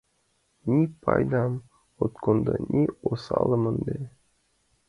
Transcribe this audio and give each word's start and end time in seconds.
Ни 0.67 0.87
пайдам 1.01 1.53
от 2.03 2.13
кондо, 2.23 2.53
ни 2.73 2.83
осалым... 3.11 3.63
ынде. 3.71 3.97